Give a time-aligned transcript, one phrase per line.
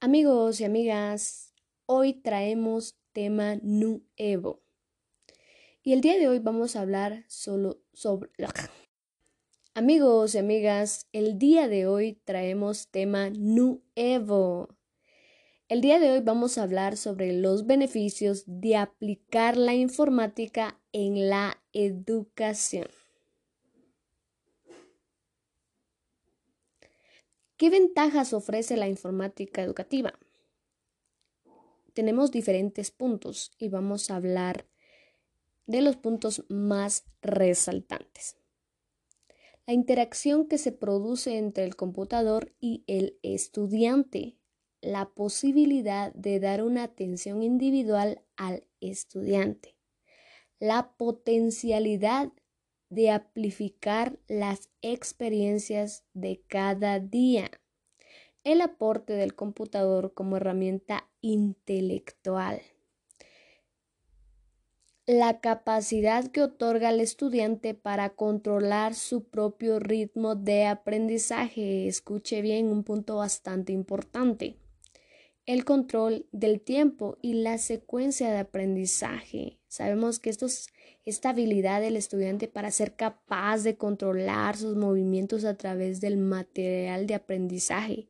[0.00, 1.52] Amigos y amigas,
[1.84, 4.62] hoy traemos tema nuevo.
[5.82, 8.30] Y el día de hoy vamos a hablar solo sobre...
[9.74, 14.68] Amigos y amigas, el día de hoy traemos tema nuevo.
[15.66, 21.28] El día de hoy vamos a hablar sobre los beneficios de aplicar la informática en
[21.28, 22.86] la educación.
[27.58, 30.16] ¿Qué ventajas ofrece la informática educativa?
[31.92, 34.68] Tenemos diferentes puntos y vamos a hablar
[35.66, 38.36] de los puntos más resaltantes.
[39.66, 44.36] La interacción que se produce entre el computador y el estudiante.
[44.80, 49.74] La posibilidad de dar una atención individual al estudiante.
[50.60, 52.30] La potencialidad
[52.90, 57.50] de amplificar las experiencias de cada día.
[58.44, 62.62] El aporte del computador como herramienta intelectual.
[65.06, 71.86] La capacidad que otorga al estudiante para controlar su propio ritmo de aprendizaje.
[71.88, 74.56] Escuche bien un punto bastante importante.
[75.48, 79.56] El control del tiempo y la secuencia de aprendizaje.
[79.66, 80.66] Sabemos que esto es
[81.06, 87.06] esta habilidad del estudiante para ser capaz de controlar sus movimientos a través del material
[87.06, 88.08] de aprendizaje,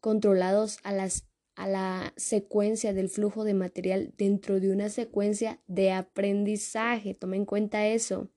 [0.00, 5.90] controlados a, las, a la secuencia del flujo de material dentro de una secuencia de
[5.90, 7.14] aprendizaje.
[7.14, 8.28] Tome en cuenta eso.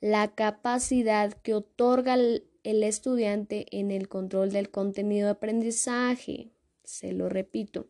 [0.00, 6.50] La capacidad que otorga el estudiante en el control del contenido de aprendizaje.
[6.90, 7.88] Se lo repito.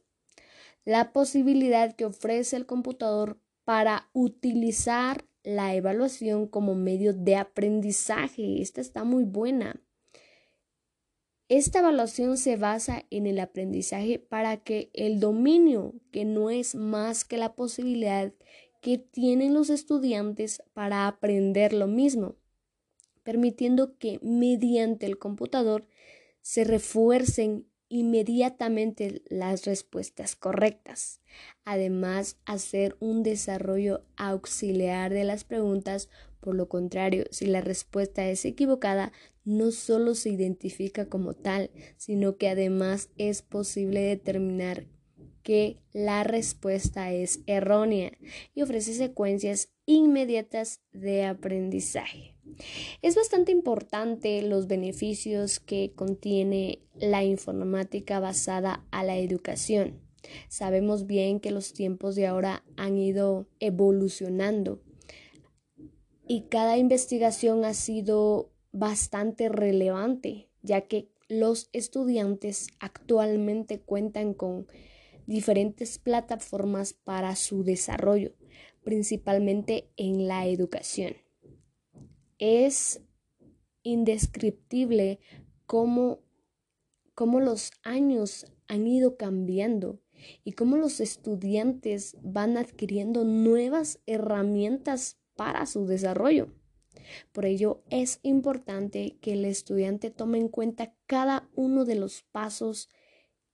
[0.84, 8.60] La posibilidad que ofrece el computador para utilizar la evaluación como medio de aprendizaje.
[8.60, 9.80] Esta está muy buena.
[11.48, 17.24] Esta evaluación se basa en el aprendizaje para que el dominio, que no es más
[17.24, 18.32] que la posibilidad
[18.80, 22.36] que tienen los estudiantes para aprender lo mismo,
[23.22, 25.88] permitiendo que mediante el computador
[26.40, 31.20] se refuercen inmediatamente las respuestas correctas.
[31.64, 36.08] Además, hacer un desarrollo auxiliar de las preguntas.
[36.40, 39.12] Por lo contrario, si la respuesta es equivocada,
[39.44, 44.86] no solo se identifica como tal, sino que además es posible determinar
[45.42, 48.12] que la respuesta es errónea
[48.54, 52.36] y ofrece secuencias inmediatas de aprendizaje.
[53.02, 60.00] Es bastante importante los beneficios que contiene la informática basada a la educación.
[60.48, 64.82] Sabemos bien que los tiempos de ahora han ido evolucionando
[66.26, 74.68] y cada investigación ha sido bastante relevante, ya que los estudiantes actualmente cuentan con
[75.26, 78.32] diferentes plataformas para su desarrollo,
[78.82, 81.16] principalmente en la educación.
[82.40, 83.02] Es
[83.82, 85.20] indescriptible
[85.66, 86.20] cómo,
[87.14, 90.00] cómo los años han ido cambiando
[90.42, 96.48] y cómo los estudiantes van adquiriendo nuevas herramientas para su desarrollo.
[97.32, 102.88] Por ello es importante que el estudiante tome en cuenta cada uno de los pasos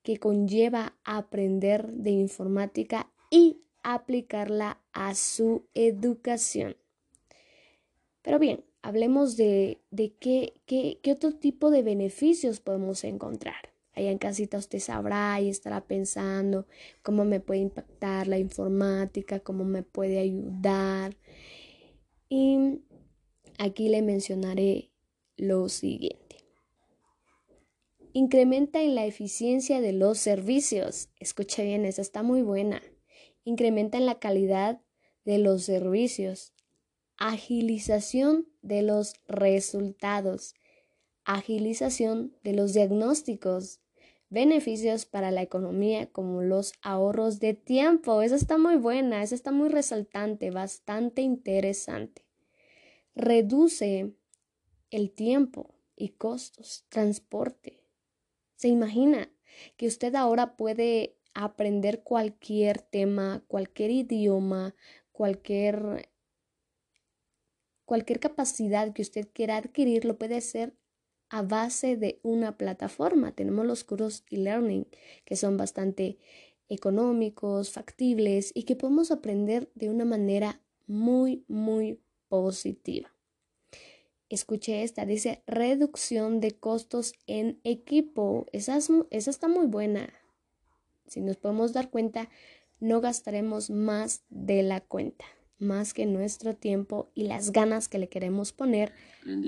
[0.03, 6.77] que conlleva aprender de informática y aplicarla a su educación.
[8.23, 9.81] Pero bien, hablemos de,
[10.21, 13.73] qué, qué, qué otro tipo de beneficios podemos encontrar.
[13.95, 16.69] Allá en casita usted sabrá y estará pensando
[17.03, 21.17] cómo me puede impactar la informática, cómo me puede ayudar.
[22.29, 22.81] Y
[23.59, 24.93] aquí le mencionaré
[25.37, 26.45] lo siguiente.
[28.13, 31.09] Incrementa en la eficiencia de los servicios.
[31.19, 32.83] Escucha bien, esa está muy buena.
[33.43, 34.81] Incrementa en la calidad
[35.25, 36.53] de los servicios.
[37.19, 40.54] Agilización de los resultados.
[41.25, 43.81] Agilización de los diagnósticos
[44.28, 48.23] beneficios para la economía como los ahorros de tiempo.
[48.23, 52.25] Esa está muy buena, esa está muy resaltante, bastante interesante.
[53.14, 54.12] Reduce
[54.91, 57.82] el tiempo y costos, transporte.
[58.56, 59.31] ¿Se imagina
[59.76, 64.75] que usted ahora puede aprender cualquier tema, cualquier idioma,
[65.12, 66.11] cualquier
[67.87, 70.75] cualquier capacidad que usted quiera adquirir lo puede hacer
[71.31, 73.33] a base de una plataforma.
[73.33, 74.87] Tenemos los cursos e-learning
[75.25, 76.19] que son bastante
[76.69, 83.12] económicos, factibles y que podemos aprender de una manera muy, muy positiva.
[84.29, 88.47] Escuche esta, dice reducción de costos en equipo.
[88.53, 90.12] Esa, esa está muy buena.
[91.06, 92.29] Si nos podemos dar cuenta,
[92.81, 95.25] no gastaremos más de la cuenta,
[95.58, 98.93] más que nuestro tiempo y las ganas que le queremos poner.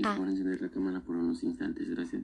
[0.04, 0.18] a...
[0.18, 2.22] la cámara por unos instantes, gracias.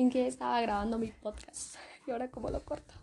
[0.00, 1.76] en que estaba grabando mi podcast.
[2.06, 2.94] Y ahora cómo lo corto.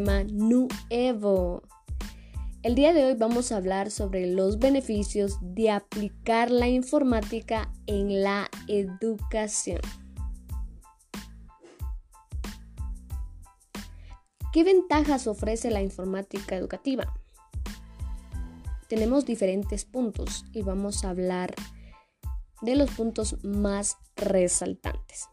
[0.00, 1.62] Nuevo.
[2.62, 8.22] El día de hoy vamos a hablar sobre los beneficios de aplicar la informática en
[8.22, 9.80] la educación.
[14.52, 17.12] ¿Qué ventajas ofrece la informática educativa?
[18.88, 21.54] Tenemos diferentes puntos y vamos a hablar
[22.62, 25.28] de los puntos más resaltantes.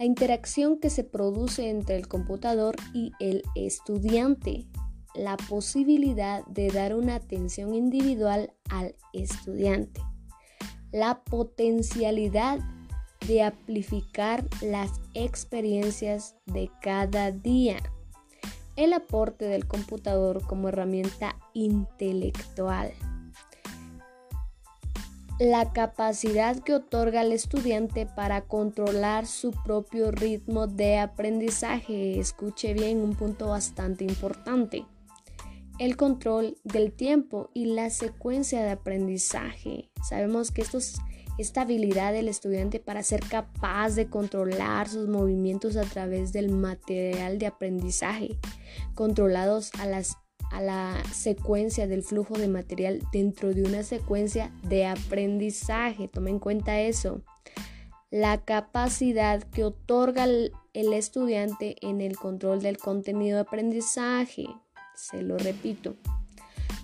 [0.00, 4.66] La interacción que se produce entre el computador y el estudiante.
[5.14, 10.00] La posibilidad de dar una atención individual al estudiante.
[10.90, 12.60] La potencialidad
[13.28, 17.76] de amplificar las experiencias de cada día.
[18.76, 22.90] El aporte del computador como herramienta intelectual.
[25.40, 32.20] La capacidad que otorga al estudiante para controlar su propio ritmo de aprendizaje.
[32.20, 34.84] Escuche bien un punto bastante importante.
[35.78, 39.90] El control del tiempo y la secuencia de aprendizaje.
[40.06, 40.96] Sabemos que estos
[41.38, 47.38] esta habilidad del estudiante para ser capaz de controlar sus movimientos a través del material
[47.38, 48.38] de aprendizaje,
[48.94, 50.18] controlados a, las,
[50.50, 56.08] a la secuencia del flujo de material dentro de una secuencia de aprendizaje.
[56.08, 57.22] Tome en cuenta eso.
[58.10, 64.46] La capacidad que otorga el, el estudiante en el control del contenido de aprendizaje.
[64.96, 65.96] Se lo repito.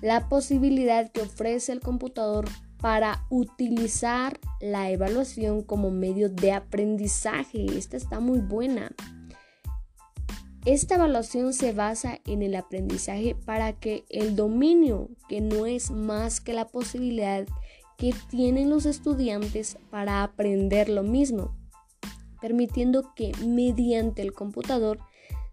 [0.01, 2.47] La posibilidad que ofrece el computador
[2.81, 7.67] para utilizar la evaluación como medio de aprendizaje.
[7.77, 8.93] Esta está muy buena.
[10.67, 16.41] Esta evaluación se basa en el aprendizaje para que el dominio, que no es más
[16.41, 17.47] que la posibilidad
[17.97, 21.57] que tienen los estudiantes para aprender lo mismo,
[22.41, 24.99] permitiendo que mediante el computador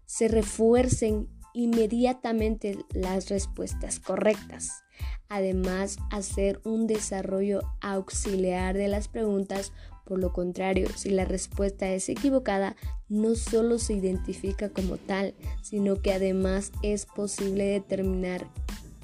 [0.04, 4.84] se refuercen inmediatamente las respuestas correctas.
[5.28, 9.72] Además, hacer un desarrollo auxiliar de las preguntas.
[10.04, 12.76] Por lo contrario, si la respuesta es equivocada,
[13.08, 18.46] no solo se identifica como tal, sino que además es posible determinar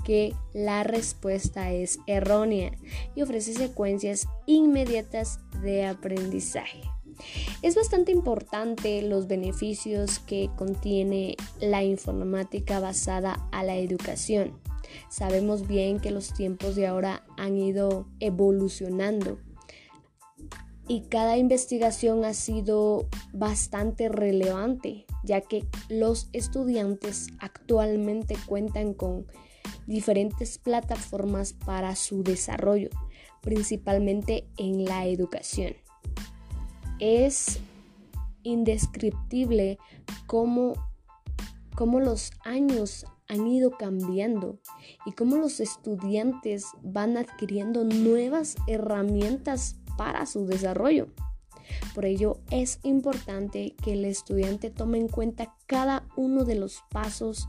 [0.04, 2.72] que la respuesta es errónea
[3.14, 6.80] y ofrece secuencias inmediatas de aprendizaje.
[7.62, 14.58] Es bastante importante los beneficios que contiene la informática basada a la educación.
[15.08, 19.38] Sabemos bien que los tiempos de ahora han ido evolucionando
[20.90, 29.24] y cada investigación ha sido bastante relevante, ya que los estudiantes actualmente cuentan con
[29.86, 32.90] diferentes plataformas para su desarrollo,
[33.40, 35.76] principalmente en la educación.
[37.00, 37.58] Es
[38.42, 39.78] indescriptible
[40.26, 40.74] cómo,
[41.74, 44.58] cómo los años han ido cambiando
[45.06, 51.08] y cómo los estudiantes van adquiriendo nuevas herramientas para su desarrollo.
[51.94, 57.48] Por ello es importante que el estudiante tome en cuenta cada uno de los pasos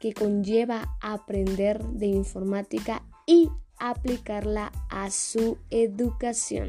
[0.00, 6.66] que conlleva aprender de informática y aplicarla a su educación.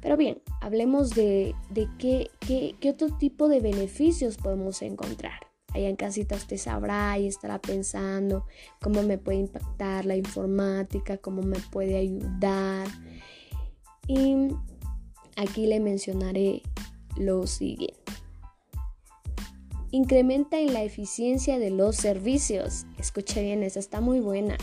[0.00, 1.54] Pero bien, hablemos de,
[1.98, 5.40] qué, qué otro tipo de beneficios podemos encontrar.
[5.74, 8.46] Allá en casita usted sabrá y estará pensando
[8.80, 12.86] cómo me puede impactar la informática, cómo me puede ayudar.
[14.06, 14.48] Y
[15.36, 16.62] aquí le mencionaré
[17.16, 17.98] lo siguiente.
[19.90, 22.86] Incrementa en la eficiencia de los servicios.
[22.98, 24.56] Escuche bien, esa está muy buena.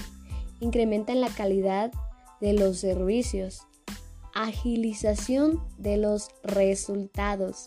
[0.61, 1.91] Incrementa en la calidad
[2.39, 3.67] de los servicios.
[4.33, 7.65] Agilización de los resultados.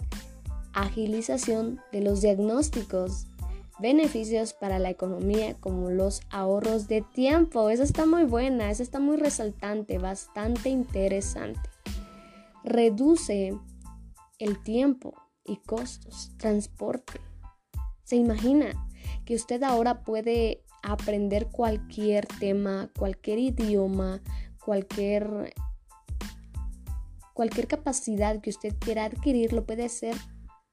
[0.73, 3.27] Agilización de los diagnósticos
[3.81, 7.71] beneficios para la economía como los ahorros de tiempo.
[7.71, 11.71] Esa está muy buena, esa está muy resaltante, bastante interesante.
[12.63, 13.59] Reduce
[14.39, 17.21] el tiempo y costos, transporte.
[18.05, 18.73] ¿Se imagina?
[19.25, 24.21] que usted ahora puede aprender cualquier tema, cualquier idioma,
[24.65, 25.55] cualquier
[27.35, 30.17] cualquier capacidad que usted quiera adquirir lo puede hacer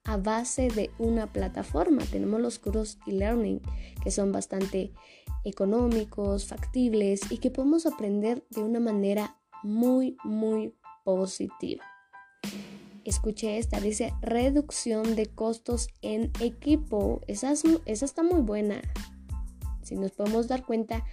[0.03, 2.03] a base de una plataforma.
[2.05, 3.61] Tenemos los cursos e-learning
[4.03, 4.93] que son bastante
[5.43, 11.83] económicos, factibles y que podemos aprender de una manera muy, muy positiva.
[13.03, 17.21] Escuche esta, dice reducción de costos en equipo.
[17.27, 18.81] Esa, esa está muy buena.
[19.81, 21.03] Si nos podemos dar cuenta,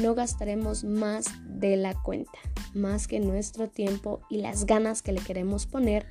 [0.00, 2.38] no gastaremos más de la cuenta,
[2.74, 6.06] más que nuestro tiempo y las ganas que le queremos poner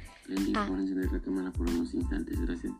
[0.55, 0.69] a...
[0.69, 2.73] la cámara por unos instantes, gracias.